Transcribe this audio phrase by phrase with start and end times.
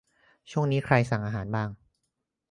[0.51, 1.47] ช่วงนี้ใครสั่งอาหาร